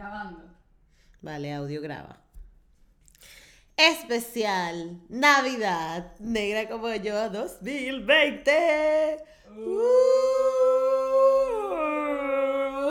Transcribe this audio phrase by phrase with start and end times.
[0.00, 0.40] Grabando.
[1.20, 2.16] Vale, audio graba.
[3.76, 9.18] Especial Navidad Negra como yo 2020.
[9.58, 9.70] Uh.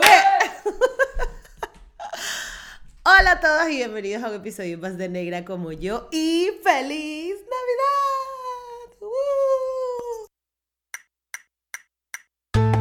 [3.02, 7.34] Hola a todos y bienvenidos a un episodio más de Negra como yo y feliz
[7.40, 8.98] Navidad.
[9.00, 10.28] Uh.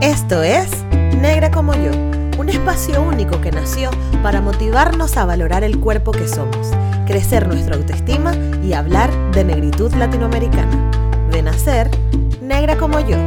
[0.02, 0.70] Esto es
[1.20, 2.09] Negra como yo,
[2.50, 3.92] espacio único que nació
[4.24, 6.72] para motivarnos a valorar el cuerpo que somos,
[7.06, 11.28] crecer nuestra autoestima y hablar de negritud latinoamericana.
[11.32, 11.90] De nacer,
[12.42, 13.18] negra como yo.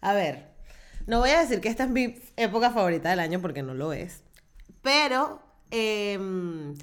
[0.00, 0.50] A ver,
[1.06, 3.92] no voy a decir que esta es mi época favorita del año porque no lo
[3.92, 4.22] es,
[4.82, 5.40] pero...
[5.70, 6.74] em,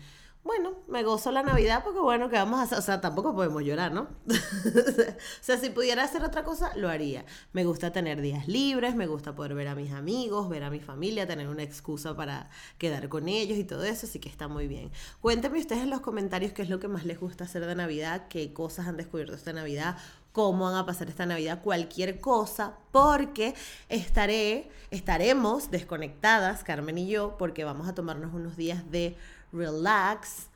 [0.44, 2.80] bueno, me gozo la Navidad porque bueno, ¿qué vamos a hacer?
[2.80, 4.08] O sea, tampoco podemos llorar, ¿no?
[4.28, 7.26] o sea, si pudiera hacer otra cosa, lo haría.
[7.54, 10.80] Me gusta tener días libres, me gusta poder ver a mis amigos, ver a mi
[10.80, 12.50] familia, tener una excusa para
[12.80, 14.92] quedar con ellos y todo eso, así que está muy bien.
[15.22, 18.28] Cuéntenme ustedes en los comentarios qué es lo que más les gusta hacer de Navidad,
[18.28, 19.98] qué cosas han descubierto esta Navidad,
[20.32, 23.54] cómo van a pasar esta Navidad, cualquier cosa, porque
[23.90, 29.16] estaré, estaremos desconectadas, Carmen y yo, porque vamos a tomarnos unos días de
[29.52, 30.48] relax,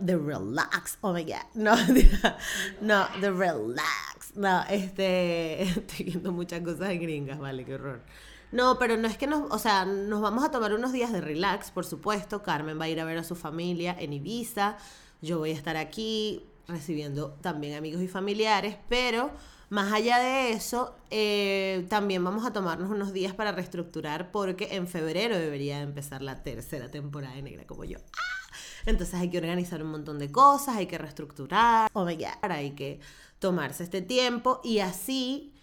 [0.00, 1.74] de relax, oh my god, no,
[2.80, 8.02] no, de relax, no, este, estoy viendo muchas cosas gringas, vale, qué horror.
[8.50, 11.20] No, pero no es que nos, o sea, nos vamos a tomar unos días de
[11.20, 12.42] relax, por supuesto.
[12.42, 14.78] Carmen va a ir a ver a su familia en Ibiza.
[15.20, 19.30] Yo voy a estar aquí recibiendo también amigos y familiares, pero
[19.70, 24.88] más allá de eso, eh, también vamos a tomarnos unos días para reestructurar porque en
[24.88, 27.98] febrero debería empezar la tercera temporada de Negra como yo.
[27.98, 28.38] ¡Ah!
[28.86, 33.00] Entonces hay que organizar un montón de cosas, hay que reestructurar, oh my hay que
[33.38, 35.54] tomarse este tiempo y así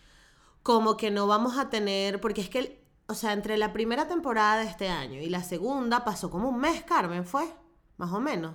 [0.61, 4.57] como que no vamos a tener, porque es que, o sea, entre la primera temporada
[4.57, 7.45] de este año y la segunda pasó como un mes, Carmen, fue,
[7.97, 8.53] más o menos.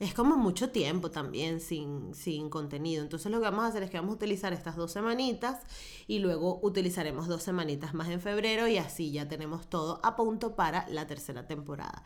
[0.00, 3.02] Es como mucho tiempo también sin, sin contenido.
[3.02, 5.60] Entonces lo que vamos a hacer es que vamos a utilizar estas dos semanitas
[6.06, 10.54] y luego utilizaremos dos semanitas más en febrero y así ya tenemos todo a punto
[10.54, 12.04] para la tercera temporada.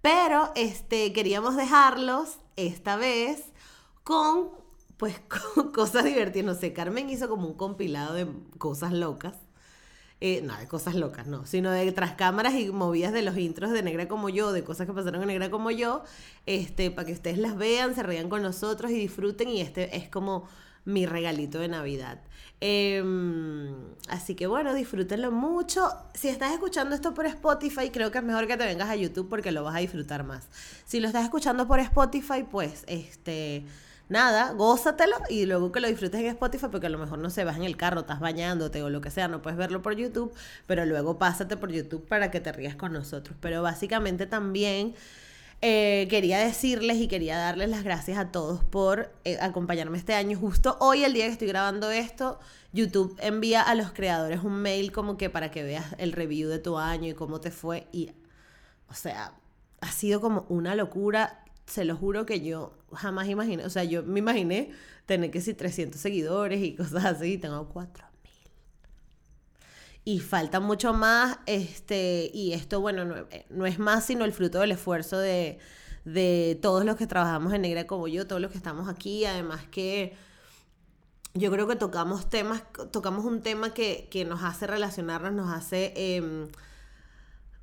[0.00, 3.52] Pero este, queríamos dejarlos esta vez
[4.04, 4.50] con,
[4.96, 5.20] pues,
[5.54, 6.46] con cosas divertidas.
[6.46, 9.34] No sé, Carmen hizo como un compilado de cosas locas.
[10.26, 13.72] Eh, no, de cosas locas, no, sino de tras cámaras y movidas de los intros
[13.72, 16.02] de Negra como yo, de cosas que pasaron en Negra como yo,
[16.46, 20.08] este, para que ustedes las vean, se rían con nosotros y disfruten y este es
[20.08, 20.48] como
[20.86, 22.22] mi regalito de Navidad.
[22.60, 23.74] Em,
[24.08, 25.90] así que bueno, disfrútenlo mucho.
[26.14, 29.28] Si estás escuchando esto por Spotify, creo que es mejor que te vengas a YouTube
[29.28, 30.48] porque lo vas a disfrutar más.
[30.86, 33.66] Si lo estás escuchando por Spotify, pues este
[34.08, 37.44] nada, gózatelo y luego que lo disfrutes en Spotify, porque a lo mejor no se
[37.44, 40.32] vas en el carro, estás bañándote o lo que sea, no puedes verlo por YouTube,
[40.66, 43.36] pero luego pásate por YouTube para que te rías con nosotros.
[43.40, 44.94] Pero básicamente también
[45.62, 50.38] eh, quería decirles y quería darles las gracias a todos por eh, acompañarme este año.
[50.38, 52.38] Justo hoy, el día que estoy grabando esto,
[52.72, 56.58] YouTube envía a los creadores un mail como que para que veas el review de
[56.58, 57.86] tu año y cómo te fue.
[57.92, 58.10] Y,
[58.90, 59.32] o sea,
[59.80, 64.02] ha sido como una locura se lo juro que yo jamás imaginé, o sea, yo
[64.02, 64.70] me imaginé
[65.06, 68.14] tener que si 300 seguidores y cosas así, y tengo 4000.
[70.06, 74.32] Y falta mucho más, este, y esto, bueno, no, eh, no es más sino el
[74.32, 75.58] fruto del esfuerzo de,
[76.04, 79.62] de todos los que trabajamos en Negra como yo, todos los que estamos aquí, además
[79.70, 80.14] que
[81.34, 82.62] yo creo que tocamos temas,
[82.92, 85.92] tocamos un tema que, que nos hace relacionarnos, nos hace...
[85.96, 86.48] em,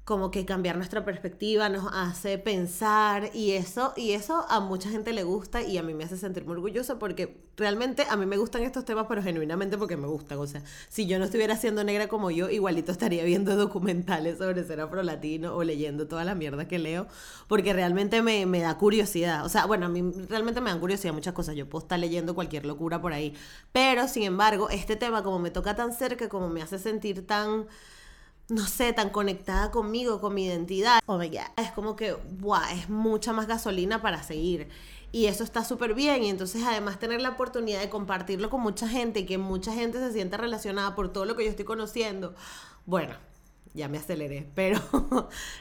[0.04, 5.14] como que cambiar nuestra perspectiva nos hace pensar y eso y eso a mucha gente
[5.14, 8.38] le gusta y a mí me hace sentir muy orgullosa porque realmente a mí me
[8.38, 10.40] gustan estos temas pero genuinamente porque me gustan.
[10.40, 14.64] O sea si yo no estuviera siendo negra como yo igualito estaría viendo documentales sobre
[14.64, 17.08] ser afrolatino o leyendo toda la mierda que leo
[17.48, 19.46] porque realmente me, me da curiosidad.
[19.46, 21.56] O sea bueno a mí realmente me dan curiosidad muchas cosas.
[21.56, 23.36] Yo puedo estar leyendo cualquier locura por ahí.
[23.72, 27.68] Pero sin embargo este tema como me toca tan cerca como me hace sentir tan
[28.52, 31.00] no sé, tan conectada conmigo, con mi identidad.
[31.06, 31.40] Oh my God.
[31.56, 34.68] Es como que, wow, es mucha más gasolina para seguir.
[35.14, 36.24] Y eso está súper bien.
[36.24, 40.00] Y entonces, además, tener la oportunidad de compartirlo con mucha gente y que mucha gente
[40.00, 42.36] se sienta relacionada por todo lo que yo estoy conociendo.
[42.86, 43.16] Bueno,
[43.74, 44.50] ya me aceleré.
[44.56, 44.82] Pero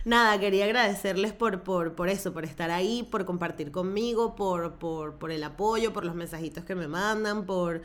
[0.05, 5.15] nada, quería agradecerles por, por, por eso, por estar ahí, por compartir conmigo, por, por,
[5.15, 7.83] por el apoyo, por los mensajitos que me mandan, por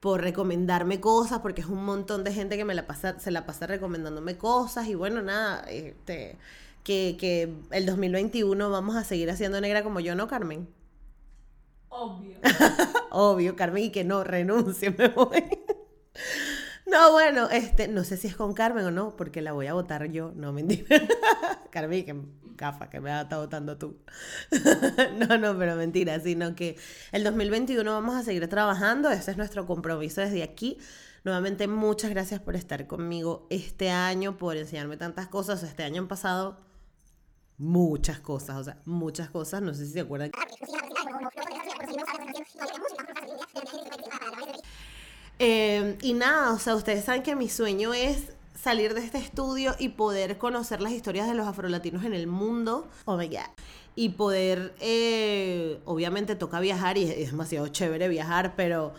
[0.00, 3.46] por recomendarme cosas, porque es un montón de gente que me la pasa, se la
[3.46, 6.38] pasa recomendándome cosas y bueno, nada, este,
[6.82, 10.68] que, que el 2021 vamos a seguir haciendo negra como yo, ¿no, Carmen?
[11.90, 12.38] Obvio.
[13.10, 15.44] Obvio, Carmen, y que no, renuncie, me voy.
[16.86, 19.74] No, bueno, este, no sé si es con Carmen o no, porque la voy a
[19.74, 20.86] votar yo, no mentira.
[21.70, 22.16] Carmen, que
[22.60, 23.96] cafa, que me vas a estar votando tú.
[25.18, 26.76] no, no, pero mentira, sino que
[27.10, 30.76] el 2021 vamos a seguir trabajando, ese es nuestro compromiso desde aquí.
[31.24, 35.62] Nuevamente, muchas gracias por estar conmigo este año, por enseñarme tantas cosas.
[35.62, 36.60] Este año han pasado
[37.56, 40.30] muchas cosas, o sea, muchas cosas, no sé si se acuerdan.
[45.38, 49.74] Eh, y nada, o sea, ustedes saben que mi sueño es salir de este estudio
[49.78, 52.88] y poder conocer las historias de los afrolatinos en el mundo.
[53.06, 53.50] Oh my God.
[53.96, 58.92] Y poder, eh, obviamente toca viajar y es demasiado chévere viajar, pero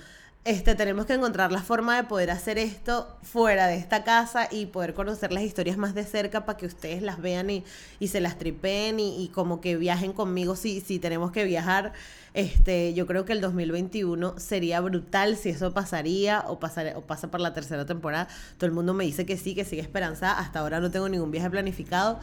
[0.44, 4.66] este, tenemos que encontrar la forma de poder hacer esto fuera de esta casa y
[4.66, 7.64] poder conocer las historias más de cerca para que ustedes las vean y,
[8.00, 11.94] y se las tripeen y, y, como que viajen conmigo si, si tenemos que viajar.
[12.34, 17.30] Este, yo creo que el 2021 sería brutal si eso pasaría o, pasar, o pasa
[17.30, 18.28] por la tercera temporada.
[18.58, 20.40] Todo el mundo me dice que sí, que sigue esperanzada.
[20.40, 22.20] Hasta ahora no tengo ningún viaje planificado,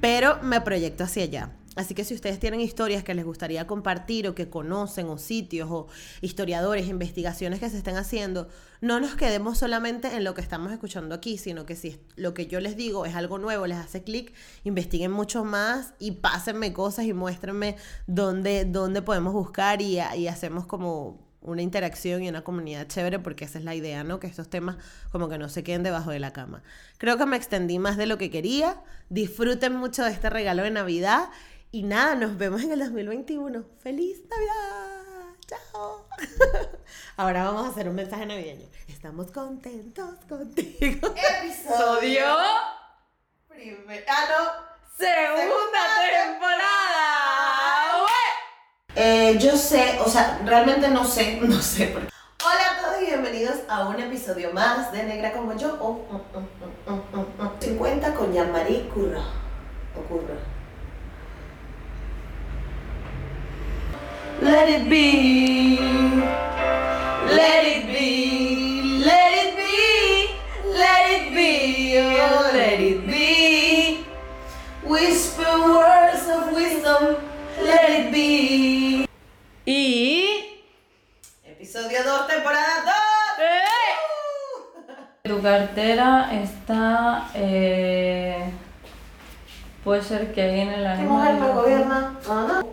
[0.00, 1.50] pero me proyecto hacia allá.
[1.76, 5.68] Así que si ustedes tienen historias que les gustaría compartir o que conocen o sitios
[5.70, 5.86] o
[6.20, 8.48] historiadores, investigaciones que se estén haciendo,
[8.80, 12.48] no nos quedemos solamente en lo que estamos escuchando aquí, sino que si lo que
[12.48, 14.32] yo les digo es algo nuevo, les hace clic,
[14.64, 17.76] investiguen mucho más y pásenme cosas y muéstrenme
[18.08, 23.44] dónde, dónde podemos buscar y, y hacemos como una interacción y una comunidad chévere, porque
[23.44, 24.20] esa es la idea, ¿no?
[24.20, 24.76] Que estos temas
[25.10, 26.62] como que no se queden debajo de la cama.
[26.98, 28.82] Creo que me extendí más de lo que quería.
[29.08, 31.30] Disfruten mucho de este regalo de Navidad
[31.72, 33.64] y nada, nos vemos en el 2021.
[33.78, 35.36] ¡Feliz Navidad!
[35.46, 36.06] ¡Chao!
[37.16, 38.66] Ahora vamos a hacer un mensaje navideño.
[38.88, 41.14] Estamos contentos contigo.
[41.42, 42.24] Episodio.
[43.48, 44.04] Primer...
[44.08, 44.70] Ah, no.
[44.96, 45.80] Segunda, Segunda
[46.24, 46.70] temporada.
[48.96, 52.12] Eh, yo sé, o sea, realmente no sé, no sé por qué.
[52.44, 55.78] Hola a todos y bienvenidos a un episodio más de Negra como yo.
[55.80, 57.02] Oh, oh,
[57.38, 59.22] oh, 50 con Jean-Marie Curra.
[59.96, 60.59] O Curra.
[64.50, 65.78] Let it be.
[67.38, 68.98] Let it be.
[68.98, 70.34] Let it be.
[70.74, 71.98] Let it be.
[71.98, 74.04] Oh, let it be.
[74.82, 77.16] Whisper words of wisdom.
[77.62, 79.06] Let it be.
[79.66, 80.64] Y.
[81.46, 82.84] Episodio 2, temporada
[85.22, 85.30] 2.
[85.30, 87.30] Tu cartera está.
[87.34, 88.50] Eh,
[89.84, 92.18] puede ser que ahí en el ¿Qué mujer me gobierna?
[92.28, 92.62] Ajá.
[92.64, 92.69] La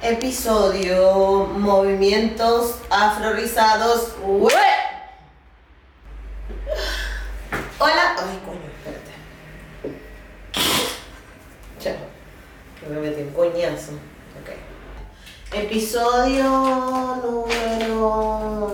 [0.00, 4.14] Episodio Movimientos Afrorizados.
[4.24, 4.48] Hola.
[7.78, 9.12] Ay, coño, espérate.
[11.78, 11.96] Chao.
[12.80, 13.92] Que me metí un coñazo.
[14.40, 14.48] Ok.
[15.52, 16.48] Episodio
[17.22, 18.72] número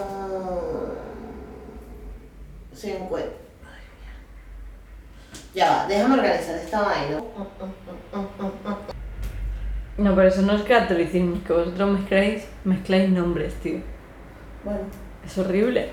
[2.74, 3.16] 50.
[3.16, 4.22] Ay, mierda.
[5.52, 7.24] Ya va, déjame organizar esta vaina.
[10.24, 13.80] Pero eso no es catolicismo, es que vosotros mezcláis, mezcláis nombres, tío.
[14.64, 14.80] Bueno.
[15.22, 15.92] Es horrible.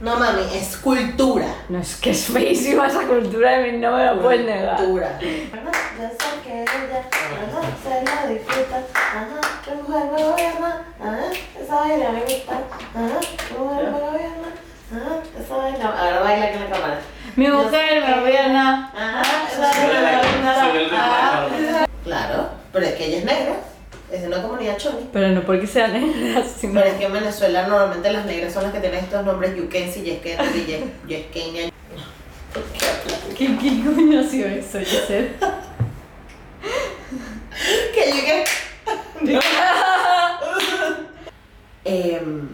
[0.00, 1.46] No mami, es cultura.
[1.68, 4.78] No, es que es feísima esa cultura de mí, no me lo puedes negar.
[4.78, 5.16] Cultura.
[5.20, 8.82] Yo sé que ella ajá, se la disfruta.
[8.96, 10.84] Ajá, la mujer me gobierna.
[11.00, 11.20] Ajá,
[11.62, 12.52] esa baila me gusta.
[12.52, 13.20] Ajá,
[13.52, 14.48] la mujer me gobierna.
[14.90, 15.84] Ajá, esa baila.
[15.86, 17.00] Ahora baila con la cámara.
[17.36, 18.92] Mi mujer me gobierna.
[18.92, 19.22] Ajá,
[19.52, 20.20] esa Soy el baila.
[20.20, 21.46] de- soy el de Ajá.
[21.46, 21.86] Ricardo.
[22.02, 23.56] Claro, pero es que ella es negra.
[24.10, 25.08] Es de una comunidad choni.
[25.12, 26.74] Pero no porque sea negra, sino.
[26.74, 30.02] Pero es que en Venezuela normalmente las negras son las que tienen estos nombres yukensi,
[30.02, 31.70] yeskensi, yes- yesqueña.
[32.52, 32.78] ¿Por qué?
[33.36, 35.30] ¿Qué, ¿Qué coño ha sido eso, Joseph?
[37.94, 38.44] que llegué.
[41.84, 42.48] Em,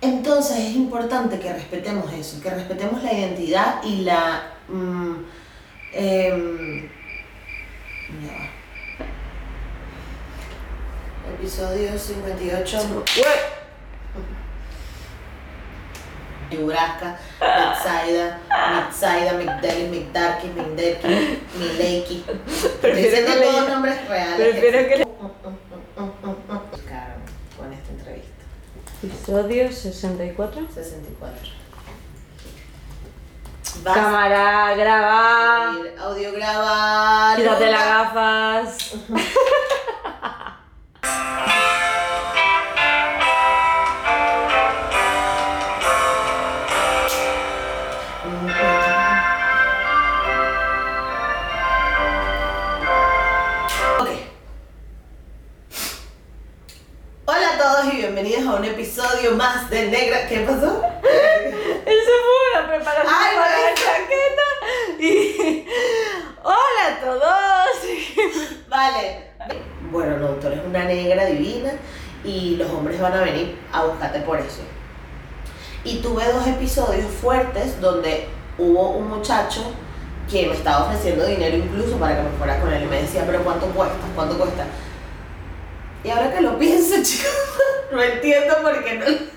[0.00, 4.52] entonces es importante que respetemos eso, que respetemos la identidad y la...
[4.68, 5.14] mm,
[5.92, 6.88] em,
[8.22, 8.50] ya va.
[11.44, 13.04] Episodio 58.
[16.50, 18.38] Nebraska, Mitsaida,
[18.86, 20.48] Mitsaida, Migdali, Migdarki,
[22.82, 24.36] Dicen que de le- todos nombres reales.
[24.38, 25.04] Prefiero que le-
[27.58, 28.42] con esta entrevista.
[29.02, 30.66] Episodio 64.
[30.72, 31.50] 64.
[33.82, 35.72] Vas Cámara, graba.
[35.72, 37.36] a ir audio grabar.
[37.36, 38.94] Quítate las gafas.
[59.24, 60.28] A a episodio de negra.
[60.28, 60.82] ¿Qué pasó?
[61.02, 64.46] Eso fue una preparación Ay, para la chaqueta.
[65.00, 65.66] Y.
[66.44, 68.58] ¡Hola a todos!
[68.68, 69.30] Vale.
[69.90, 71.72] Bueno, no, tú eres una negra divina
[72.22, 74.60] y los hombres van a venir a buscarte por eso.
[75.84, 78.28] Y tuve dos episodios fuertes donde
[78.58, 79.72] hubo un muchacho
[80.30, 83.22] que me estaba ofreciendo dinero incluso para que me fuera con él y me decía,
[83.24, 84.04] pero ¿cuánto cuesta?
[84.14, 84.66] ¿Cuánto cuesta?
[86.04, 87.53] Y ahora que lo pienso, chicos,
[87.92, 89.34] no entiendo por qué no.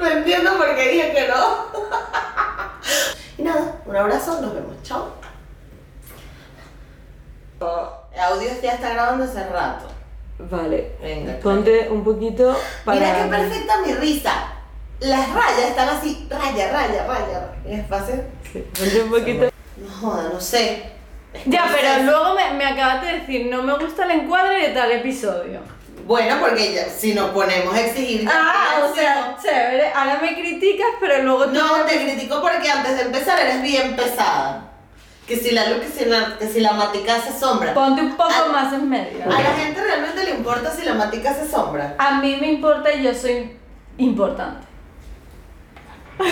[0.00, 1.66] No entiendo por qué dije que no.
[3.36, 4.74] Y nada, un abrazo, nos vemos.
[4.82, 5.12] Chao.
[8.14, 9.86] El audio ya está grabando hace rato.
[10.38, 12.98] Vale, Venga, ponte un poquito para.
[13.00, 14.32] Mira qué perfecta mi risa.
[15.00, 17.50] Las rayas están así, raya, raya, raya.
[17.66, 18.22] ¿Es fácil?
[18.52, 19.50] Sí, ponte un poquito.
[19.76, 20.92] No joda, no sé.
[21.32, 22.02] Es que Ya, no pero sé.
[22.04, 25.60] luego me, me acabas de decir, no me gusta el encuadre de tal episodio.
[26.08, 28.26] Bueno, porque ya, si nos ponemos a exigir.
[28.32, 29.92] Ah, o sea, chévere.
[29.92, 33.94] Ahora me criticas, pero luego tú No, te critico porque antes de empezar eres bien
[33.94, 34.72] pesada.
[35.26, 37.74] Que si la luz, que si la, que si la matica hace sombra.
[37.74, 39.22] Ponte un poco más en medio.
[39.26, 41.94] A la gente realmente le importa si la matica hace sombra.
[41.98, 43.54] A mí me importa y yo soy
[43.98, 44.66] importante.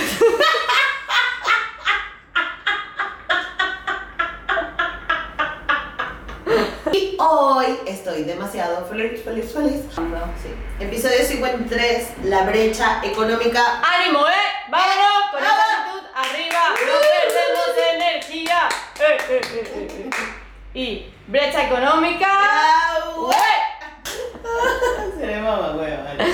[7.67, 9.83] hoy estoy demasiado feliz, feliz, feliz.
[9.95, 10.85] Sí.
[10.85, 13.61] Episodio 53, la brecha económica.
[13.83, 14.33] ¡Ánimo, eh!
[14.71, 15.31] ¡Vámonos!
[15.33, 18.69] Con esa actitud, arriba, no perdemos energía.
[19.01, 20.79] Eh, eh, eh, eh, eh.
[20.79, 22.29] Y brecha económica.
[25.19, 26.25] Se vale.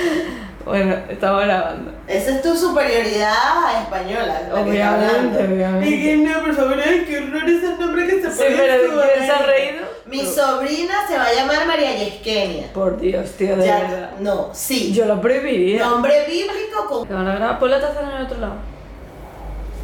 [0.65, 1.93] Bueno, estamos grabando.
[2.07, 4.27] Esa es tu superioridad española.
[4.27, 5.39] la que está Obviamente, hablando.
[5.55, 5.89] obviamente.
[5.89, 8.87] Y que no, por favor, ay, qué horror ese nombre que Sí, pero en ¿de
[8.87, 9.83] su quién se ha reído?
[10.07, 12.73] Mi sobrina se va a llamar María Yesquenia.
[12.73, 14.11] Por Dios, tío, de Ya, verdad.
[14.21, 14.93] no, sí.
[14.93, 15.87] Yo lo prohibiría.
[15.87, 17.07] Nombre bíblico con.
[17.09, 18.55] Que van a grabar, pon la taza en el otro lado.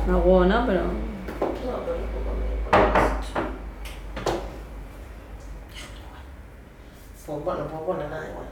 [0.07, 0.81] Una buena, pero.
[0.83, 0.90] No,
[1.85, 2.35] pero un poco
[2.81, 3.26] menos.
[7.26, 8.47] Pues bueno, no puedo poner nada igual.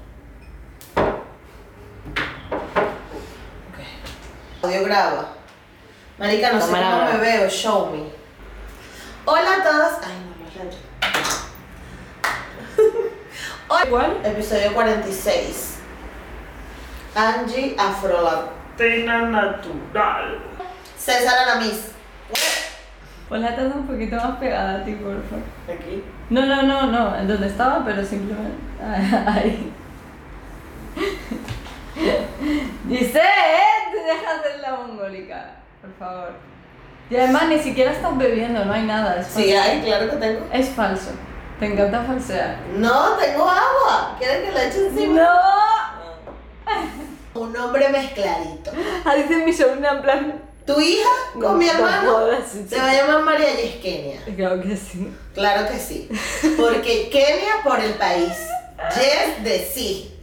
[3.73, 4.65] Ok.
[4.65, 5.29] Audio graba.
[6.19, 8.05] Marica, no sé Cámara cómo me veo, show me.
[9.25, 9.93] Hola a todos.
[10.05, 10.79] Ay, no, los lentes.
[13.89, 14.17] ¿Cuál?
[14.25, 15.79] Episodio 46.
[17.15, 20.39] Angie Afrolatina Natural.
[20.99, 21.93] César Aramis.
[23.29, 25.45] Pon la taza un poquito más pegada a ti, por favor.
[25.69, 26.03] Aquí.
[26.31, 28.57] No, no, no, no, en donde estaba, pero simplemente.
[29.27, 29.73] Ahí.
[32.85, 33.93] Dice, ¿eh?
[33.93, 36.33] Te dejas de la mongólica, por favor.
[37.11, 39.21] Y además ni siquiera estás bebiendo, no hay nada.
[39.21, 39.71] Es Sí, falso.
[39.71, 40.47] hay, claro que tengo.
[40.53, 41.11] Es falso.
[41.59, 42.59] Te encanta falsear.
[42.77, 44.17] No, tengo agua.
[44.19, 45.23] ¿Quieres que la eche encima?
[45.23, 45.41] ¡No!
[47.41, 48.73] Un nombre mezcladito.
[49.05, 50.43] Ah, dice mi sobrina en plan.
[50.67, 51.09] Tu hija
[51.41, 52.81] con mi No hermano jodas, sí, se sí.
[52.81, 54.21] va a llamar María Yesquenia.
[54.37, 55.15] Claro que sí.
[55.33, 56.09] Claro que sí.
[56.59, 58.33] Porque Kenia por el país.
[58.97, 60.19] Yes de sí.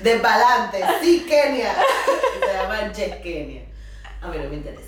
[0.00, 0.84] De pa'lante.
[1.00, 1.74] Sí, Kenia.
[2.36, 3.62] Y se llama Yes Kenia.
[4.20, 4.87] A mí no me interesa.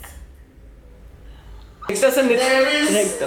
[1.92, 2.38] Estás en el
[2.88, 3.26] directo.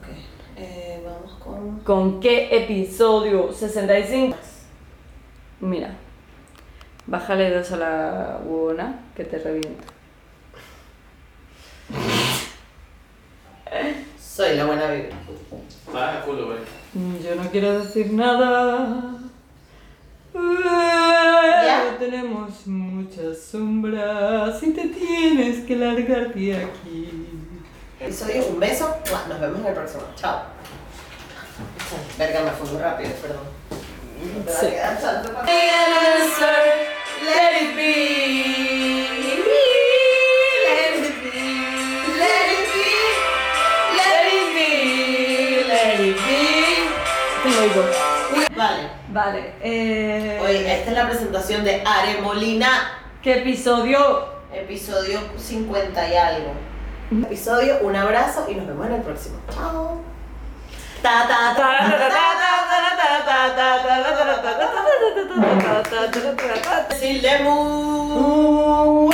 [0.00, 0.26] Okay.
[0.56, 1.80] Eh, vamos con...
[1.80, 3.52] ¿Con qué episodio?
[3.52, 4.36] 65.
[5.60, 5.96] Mira,
[7.06, 9.93] bájale dos a la huevona que te reviento.
[14.18, 15.16] Soy la buena vibra.
[15.92, 16.58] Baja culo, güey.
[17.22, 19.14] Yo no quiero decir nada.
[20.34, 21.96] ¿Ya?
[21.98, 27.08] Tenemos muchas sombras y te tienes que largar de aquí.
[28.00, 28.96] Episodio, un beso.
[29.28, 30.02] Nos vemos en el próximo.
[30.16, 30.42] Chao.
[32.18, 33.46] Verga, me fui muy rápido, perdón.
[34.48, 34.66] Sí.
[37.24, 37.94] Let it be.
[48.56, 48.90] Vale.
[49.08, 49.54] Vale.
[49.62, 52.68] Eh, Oye, esta es la presentación de Are Molina.
[53.22, 54.28] ¿Qué episodio?
[54.52, 56.52] Episodio 50 y algo.
[57.26, 59.36] Episodio, un abrazo y nos vemos en el próximo.
[59.52, 60.00] Chao.
[61.02, 64.52] Ta, ta, ta, ta, ta, ta, ta, ta, ta, ta, ta,
[65.82, 66.86] ta, ta, ta, ta.
[66.88, 69.10] Decirle mu.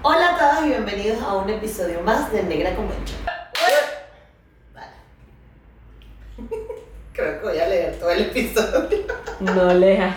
[0.00, 3.18] Hola a todos y bienvenidos a un episodio más de Negra Convention.
[7.12, 8.88] Creo que voy a leer todo el episodio.
[9.40, 10.16] No leas.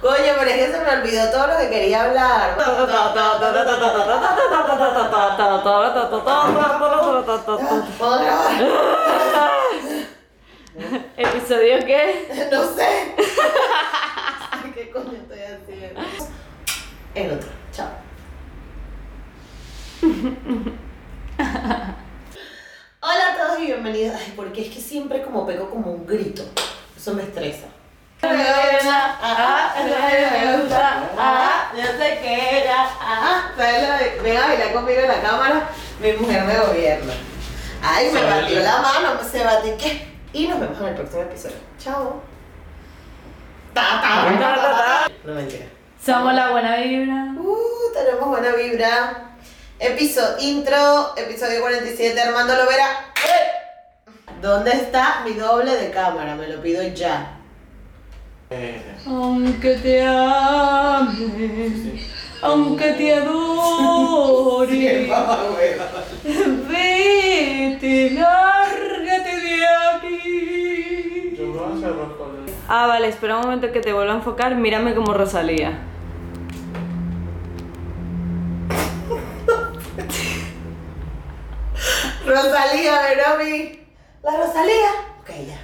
[0.00, 2.54] Coño, pero es que se me olvidó todo lo que quería hablar.
[7.98, 8.64] ¿Puedo grabar?
[11.16, 12.48] ¿Episodio qué?
[12.52, 13.16] No sé.
[14.74, 16.00] ¿Qué coño estoy haciendo?
[17.16, 17.48] El otro.
[17.72, 18.03] Chao.
[23.00, 24.16] Hola a todos y bienvenidos.
[24.18, 26.42] Ay, porque es que siempre como pego como un grito.
[26.94, 27.68] Eso me estresa.
[28.22, 29.74] Ah.
[31.16, 32.86] Ah, yo sé que era.
[33.00, 35.70] Ah, ¿sabes Ven a bailar conmigo en la cámara.
[36.00, 37.14] Mi mujer me gobierna.
[37.82, 39.18] Ay, me batió la mano.
[39.30, 40.06] Se batió qué.
[40.34, 41.56] Y nos vemos en el próximo episodio.
[41.78, 42.20] Chao.
[43.72, 45.06] Ta, ta, ta, ta, ta.
[45.24, 45.64] No mentira.
[46.04, 47.32] Somos la buena vibra.
[47.38, 49.33] Uh, tenemos buena vibra.
[49.78, 52.86] Episodio intro, episodio 47, Armando Lovera.
[53.16, 54.32] ¡Eh!
[54.40, 56.34] ¿Dónde está mi doble de cámara?
[56.36, 57.38] Me lo pido ya.
[58.50, 61.16] Eh, Aunque te ame,
[62.42, 65.10] aunque te adore,
[66.68, 71.34] vete, lárgate de aquí.
[71.36, 71.94] yo me voy a hacer
[72.68, 74.54] Ah, vale, espera un momento que te vuelva a enfocar.
[74.54, 75.78] Mírame como Rosalía.
[82.34, 83.80] Rosalía, Veromi.
[84.22, 84.90] ¿La Rosalía?
[85.20, 85.60] Ok, ya.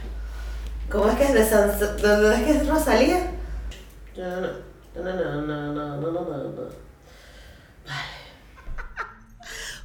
[0.91, 1.79] ¿Cómo es que es de San...
[1.79, 3.33] ¿De dónde es que es Rosalía?
[4.17, 4.49] No, no,
[4.95, 6.63] no, no, no, no, no, no, no, no.
[7.87, 8.11] Vale.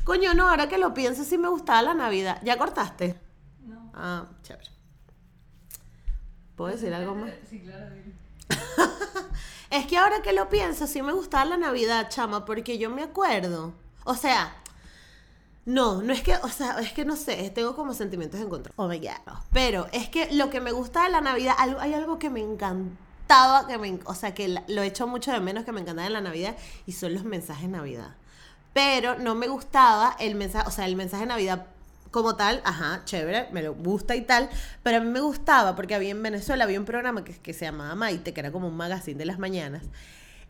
[0.04, 2.40] Coño, no, ahora que lo pienso, sí me gustaba la Navidad.
[2.44, 3.20] ¿Ya cortaste?
[3.66, 3.92] No.
[3.94, 4.70] Ah, chévere.
[6.56, 7.32] ¿Puedo decir algo más?
[7.50, 7.96] Sí, claro.
[9.72, 13.04] Es que ahora que lo pienso, sí me gustaba la Navidad, chama, porque yo me
[13.04, 13.74] acuerdo.
[14.06, 14.56] O sea,
[15.66, 18.72] no, no es que, o sea, es que no sé, tengo como sentimientos en contra.
[18.76, 19.34] Oh my god.
[19.52, 22.40] Pero es que lo que me gusta de la Navidad, algo, hay algo que me
[22.40, 26.06] encantaba, que me, o sea, que lo he hecho mucho de menos que me encantaba
[26.06, 28.16] en la Navidad, y son los mensajes de Navidad.
[28.74, 31.66] Pero no me gustaba el mensaje, o sea, el mensaje de Navidad
[32.12, 34.50] como tal, ajá, chévere, me lo gusta y tal,
[34.84, 37.66] pero a mí me gustaba porque había en Venezuela, había un programa que, que se
[37.66, 39.84] llamaba Maite, que era como un magazine de las mañanas,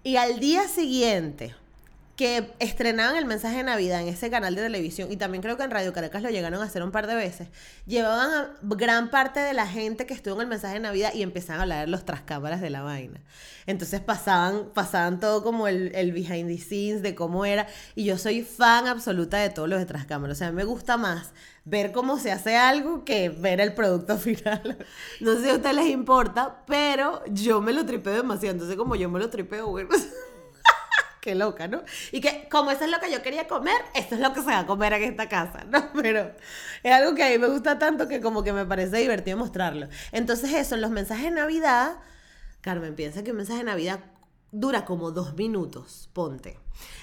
[0.04, 1.56] y al día siguiente
[2.16, 5.64] que estrenaban el mensaje de Navidad en ese canal de televisión, y también creo que
[5.64, 7.50] en Radio Caracas lo llegaron a hacer un par de veces,
[7.86, 11.24] llevaban a gran parte de la gente que estuvo en el mensaje de Navidad y
[11.24, 13.20] empezaban a hablar los trascámaras de la vaina.
[13.68, 18.18] Entonces pasaban, pasaban todo como el, el behind the scenes de cómo era, y yo
[18.18, 20.38] soy fan absoluta de todos los de trascámaras.
[20.38, 21.34] O sea, me gusta más
[21.66, 24.78] ver cómo se hace algo que ver el producto final.
[25.20, 28.54] No sé si a ustedes les importa, pero yo me lo tripeo demasiado.
[28.54, 29.90] Entonces, como yo me lo tripeo, bueno.
[31.26, 31.82] Qué loca, ¿no?
[32.12, 34.46] Y que como eso es lo que yo quería comer, esto es lo que se
[34.46, 35.92] va a comer en esta casa, ¿no?
[36.00, 36.36] Pero
[36.84, 39.88] es algo que a mí me gusta tanto que como que me parece divertido mostrarlo.
[40.12, 41.96] Entonces eso, los mensajes de Navidad,
[42.62, 44.02] Carmen, piensa que un mensaje de Navidad
[44.56, 46.58] dura como dos minutos, ponte.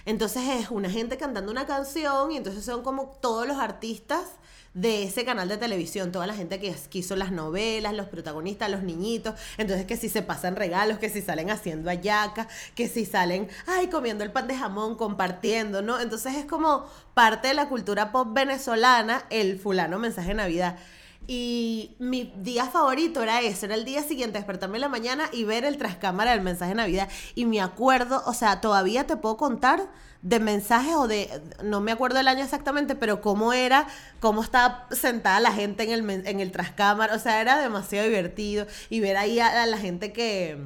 [0.07, 4.25] Entonces es una gente cantando una canción y entonces son como todos los artistas
[4.73, 8.71] de ese canal de televisión, toda la gente que, que hizo las novelas, los protagonistas,
[8.71, 13.05] los niñitos, entonces que si se pasan regalos, que si salen haciendo ayacas, que si
[13.05, 16.01] salen, ay, comiendo el pan de jamón, compartiendo, ¿no?
[16.01, 20.79] Entonces es como parte de la cultura pop venezolana el fulano mensaje de Navidad.
[21.27, 25.45] Y mi día favorito era eso, era el día siguiente, despertarme en la mañana y
[25.45, 27.09] ver el trascámara del mensaje de Navidad.
[27.35, 29.89] Y me acuerdo, o sea, todavía te puedo contar
[30.23, 31.29] de mensajes o de,
[31.63, 33.87] no me acuerdo el año exactamente, pero cómo era,
[34.21, 38.67] cómo estaba sentada la gente en el, en el trascámara, o sea, era demasiado divertido.
[38.91, 40.59] Y ver ahí a, a la gente que...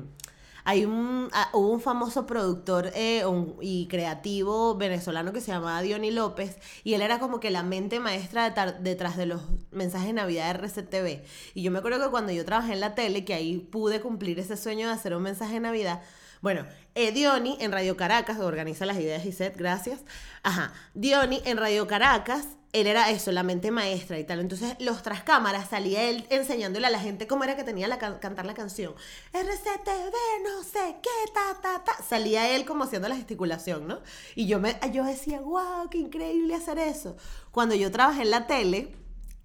[0.69, 3.23] Hay un, ah, hubo un famoso productor eh,
[3.61, 8.01] y creativo venezolano que se llamaba Diony López y él era como que la mente
[8.01, 11.23] maestra detar- detrás de los mensajes de Navidad de RCTV.
[11.55, 14.41] Y yo me acuerdo que cuando yo trabajé en la tele, que ahí pude cumplir
[14.41, 16.03] ese sueño de hacer un mensaje de Navidad,
[16.41, 20.01] bueno, eh, Diony en Radio Caracas, organiza las ideas y set, gracias.
[20.43, 24.41] Ajá, Diony en Radio Caracas, él era eso, la mente maestra y tal.
[24.41, 28.19] Entonces, los tras cámaras salía él enseñándole a la gente cómo era que tenía que
[28.21, 28.95] cantar la canción.
[29.33, 32.03] RCTV, no sé qué, ta, ta, ta.
[32.03, 34.01] Salía él como haciendo la gesticulación, ¿no?
[34.35, 37.17] Y yo, me, yo decía, wow, qué increíble hacer eso.
[37.51, 38.95] Cuando yo trabajé en la tele,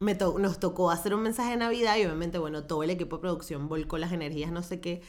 [0.02, 3.70] nos tocó hacer un mensaje de Navidad y obviamente, bueno, todo el equipo de producción
[3.70, 5.02] volcó las energías, no sé qué.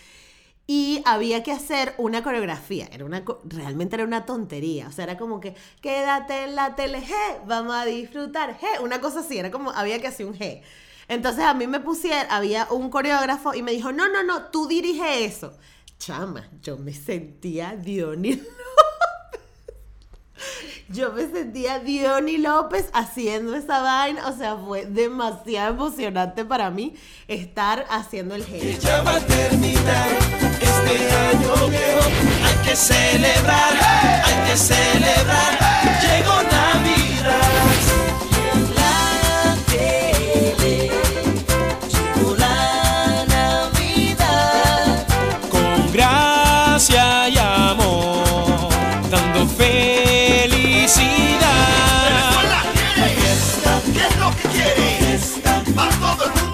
[0.66, 2.88] Y había que hacer una coreografía.
[2.92, 4.88] Era una, realmente era una tontería.
[4.88, 7.12] O sea, era como que, quédate en la tele, G,
[7.46, 8.80] vamos a disfrutar, G.
[8.82, 10.62] Una cosa así, era como, había que hacer un G.
[11.08, 14.68] Entonces a mí me pusieron, había un coreógrafo y me dijo, no, no, no, tú
[14.68, 15.58] dirige eso.
[15.98, 18.40] Chama, yo me sentía Dionis
[20.92, 24.28] Yo me sentía Diony López haciendo esa vaina.
[24.28, 26.94] O sea, fue demasiado emocionante para mí
[27.28, 28.86] estar haciendo el gesto.
[28.86, 30.51] Ya va a terminar
[30.84, 32.08] este año viejo.
[32.44, 33.74] Hay que celebrar,
[34.24, 35.58] hay que celebrar.
[36.02, 37.70] Llegó Navidad.
[38.76, 40.90] La tele,
[41.92, 45.06] llegó la Navidad.
[45.50, 48.68] Con gracia y amor,
[49.10, 49.82] dando felicidad.
[53.16, 54.86] Fiesta, ¿qué es lo que quiere?
[54.98, 56.51] Fiesta, para todo el mundo.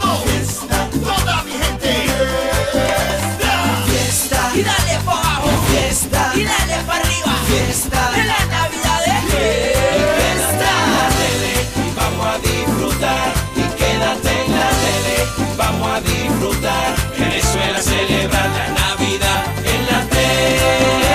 [16.01, 16.97] Disfrutar.
[17.19, 21.09] Venezuela celebra la Navidad en la tele.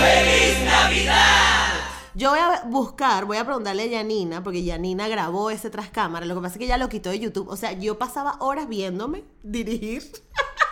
[0.00, 1.72] ¡Feliz Navidad!
[2.14, 6.26] Yo voy a buscar, voy a preguntarle a Yanina, porque Yanina grabó ese tras cámara.
[6.26, 7.48] Lo que pasa es que ella lo quitó de YouTube.
[7.48, 10.02] O sea, yo pasaba horas viéndome dirigir.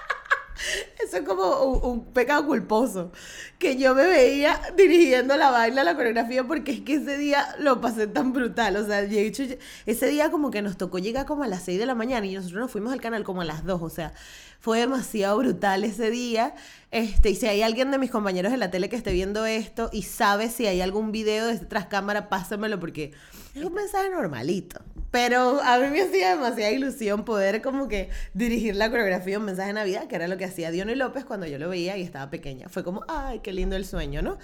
[1.05, 3.13] Eso es como un, pecado culposo.
[3.59, 7.81] Que yo me veía dirigiendo la baila, la coreografía, porque es que ese día lo
[7.81, 8.77] pasé tan brutal.
[8.77, 9.45] O sea, de hecho,
[9.87, 12.35] ese día como que nos tocó llegar como a las 6 de la mañana y
[12.35, 13.83] nosotros nos fuimos al canal como a las 2.
[13.83, 14.13] O sea,
[14.61, 16.55] fue demasiado brutal ese día.
[16.91, 19.91] Este, y si hay alguien de mis compañeros de la tele que esté viendo esto
[19.93, 23.13] y sabe si hay algún video de tras cámara, pásamelo porque
[23.55, 24.81] es un mensaje normalito.
[25.11, 29.69] Pero a mí me hacía demasiada ilusión poder como que dirigir la coreografía un mensaje
[29.69, 32.31] de Navidad, que era lo que hacía Diony López cuando yo lo veía y estaba
[32.31, 32.69] pequeña.
[32.69, 34.39] Fue como, ay, qué lindo el sueño, ¿no?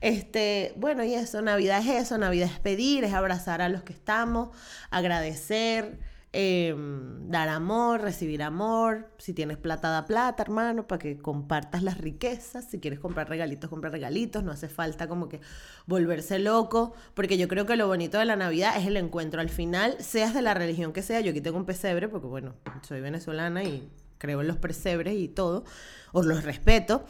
[0.00, 3.92] Este, bueno, y eso, Navidad es eso, Navidad es pedir, es abrazar a los que
[3.92, 4.50] estamos,
[4.90, 5.98] agradecer,
[6.38, 9.08] eh, dar amor, recibir amor.
[9.16, 12.66] Si tienes plata, da plata, hermano, para que compartas las riquezas.
[12.66, 14.44] Si quieres comprar regalitos, compra regalitos.
[14.44, 15.40] No hace falta como que
[15.86, 19.40] volverse loco, porque yo creo que lo bonito de la Navidad es el encuentro.
[19.40, 22.54] Al final, seas de la religión que sea, yo aquí tengo un pesebre, porque bueno,
[22.82, 25.64] soy venezolana y creo en los pesebres y todo,
[26.12, 27.06] os los respeto.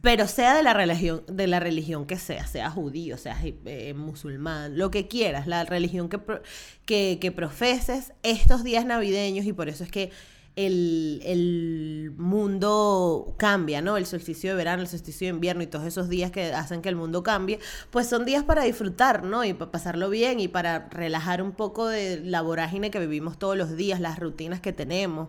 [0.00, 4.76] Pero sea de la religión, de la religión que sea, sea judío, sea eh, musulmán,
[4.76, 6.42] lo que quieras, la religión que, pro-
[6.86, 10.10] que, que profeses, estos días navideños, y por eso es que
[10.56, 13.96] el, el mundo cambia, ¿no?
[13.96, 16.88] El solsticio de verano, el solsticio de invierno y todos esos días que hacen que
[16.88, 17.58] el mundo cambie,
[17.90, 19.44] pues son días para disfrutar, ¿no?
[19.44, 23.56] Y para pasarlo bien y para relajar un poco de la vorágine que vivimos todos
[23.56, 25.28] los días, las rutinas que tenemos.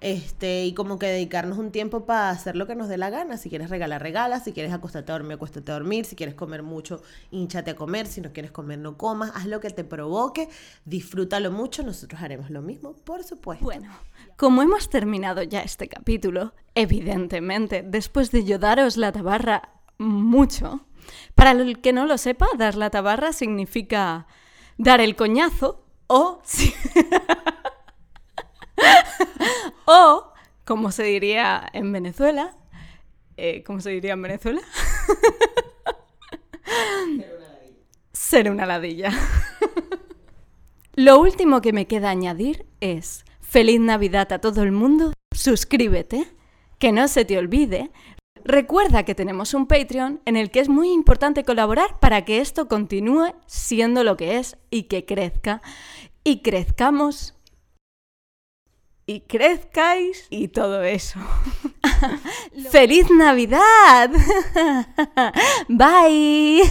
[0.00, 3.36] Este, y como que dedicarnos un tiempo para hacer lo que nos dé la gana.
[3.36, 4.38] Si quieres regalar, regala.
[4.38, 6.04] Si quieres acostarte a dormir, acuéstate a dormir.
[6.04, 8.06] Si quieres comer mucho, hinchate a comer.
[8.06, 9.32] Si no quieres comer, no comas.
[9.34, 10.48] Haz lo que te provoque.
[10.84, 11.82] Disfrútalo mucho.
[11.82, 13.64] Nosotros haremos lo mismo, por supuesto.
[13.64, 13.90] Bueno,
[14.36, 20.86] como hemos terminado ya este capítulo, evidentemente, después de yo daros la tabarra mucho,
[21.34, 24.28] para el que no lo sepa, dar la tabarra significa
[24.76, 26.40] dar el coñazo o...
[29.88, 30.32] o,
[30.66, 32.54] como se diría en Venezuela,
[33.38, 34.60] eh, ¿cómo se diría en Venezuela?
[38.12, 39.10] Ser una ladilla.
[40.94, 46.26] Lo último que me queda añadir es feliz Navidad a todo el mundo, suscríbete,
[46.78, 47.90] que no se te olvide.
[48.44, 52.68] Recuerda que tenemos un Patreon en el que es muy importante colaborar para que esto
[52.68, 55.62] continúe siendo lo que es y que crezca.
[56.24, 57.37] Y crezcamos
[59.08, 61.18] y crezcáis y todo eso.
[62.70, 64.10] ¡Feliz Navidad!
[65.68, 66.62] Bye.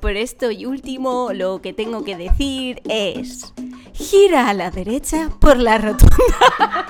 [0.00, 3.52] Por esto y último, lo que tengo que decir es,
[3.92, 6.86] gira a la derecha por la rotonda.